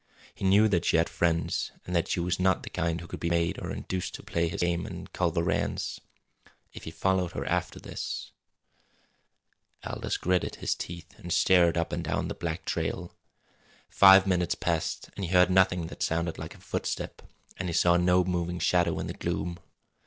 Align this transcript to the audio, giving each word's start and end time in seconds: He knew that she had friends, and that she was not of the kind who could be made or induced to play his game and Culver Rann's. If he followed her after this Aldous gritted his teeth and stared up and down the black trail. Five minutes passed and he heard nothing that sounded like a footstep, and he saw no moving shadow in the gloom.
He 0.33 0.43
knew 0.45 0.67
that 0.67 0.83
she 0.83 0.97
had 0.97 1.07
friends, 1.09 1.71
and 1.85 1.95
that 1.95 2.07
she 2.07 2.19
was 2.19 2.39
not 2.39 2.57
of 2.57 2.63
the 2.63 2.71
kind 2.71 2.99
who 2.99 3.05
could 3.05 3.19
be 3.19 3.29
made 3.29 3.59
or 3.59 3.69
induced 3.69 4.15
to 4.15 4.23
play 4.23 4.47
his 4.47 4.61
game 4.61 4.87
and 4.87 5.13
Culver 5.13 5.43
Rann's. 5.43 6.01
If 6.73 6.85
he 6.85 6.89
followed 6.89 7.33
her 7.33 7.45
after 7.45 7.79
this 7.79 8.31
Aldous 9.83 10.17
gritted 10.17 10.55
his 10.55 10.73
teeth 10.73 11.13
and 11.19 11.31
stared 11.31 11.77
up 11.77 11.91
and 11.93 12.03
down 12.03 12.29
the 12.29 12.33
black 12.33 12.65
trail. 12.65 13.13
Five 13.89 14.25
minutes 14.25 14.55
passed 14.55 15.11
and 15.15 15.23
he 15.25 15.29
heard 15.29 15.51
nothing 15.51 15.85
that 15.85 16.01
sounded 16.01 16.39
like 16.39 16.55
a 16.55 16.59
footstep, 16.59 17.21
and 17.57 17.69
he 17.69 17.73
saw 17.73 17.95
no 17.95 18.23
moving 18.23 18.57
shadow 18.57 18.97
in 18.97 19.05
the 19.05 19.13
gloom. 19.13 19.59